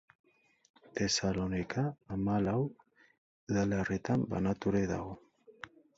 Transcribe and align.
Tesalonika 0.99 1.83
hamalau 2.13 2.61
udalerritan 3.51 4.25
banaturik 4.33 4.89
dago. 4.95 5.15